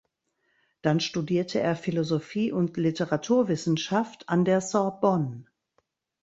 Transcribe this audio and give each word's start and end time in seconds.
Dann 0.81 0.99
studierte 0.99 1.59
er 1.59 1.75
Philosophie 1.75 2.51
und 2.51 2.75
Literaturwissenschaft 2.75 4.27
an 4.29 4.45
der 4.45 4.59
Sorbonne. 4.59 5.45